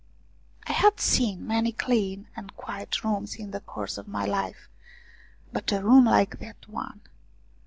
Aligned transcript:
I 0.65 0.71
had 0.71 0.99
seen 0.99 1.45
many 1.45 1.71
clean 1.71 2.27
and 2.35 2.55
quiet 2.57 3.03
rooms 3.03 3.35
in 3.35 3.51
the 3.51 3.59
course 3.59 3.99
of 3.99 4.07
my 4.07 4.25
life, 4.25 4.67
but 5.53 5.71
a 5.71 5.83
room 5.83 6.05
like 6.05 6.39
that 6.39 6.67
one 6.67 7.01